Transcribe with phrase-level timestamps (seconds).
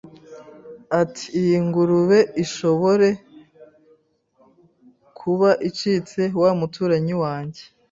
[1.01, 3.09] ati iyi ngurube ishobore
[5.19, 7.61] kuba icitse wa muturanyi wanjye